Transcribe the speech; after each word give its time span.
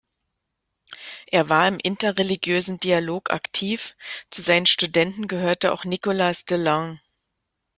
Er 1.27 1.49
war 1.49 1.67
im 1.67 1.77
interreligiösen 1.77 2.79
Dialog 2.79 3.29
aktiv, 3.29 3.95
zu 4.31 4.41
seinen 4.41 4.65
Studenten 4.65 5.27
gehörte 5.27 5.73
auch 5.73 5.85
Nicholas 5.85 6.43
de 6.43 6.57
Lange. 6.57 6.99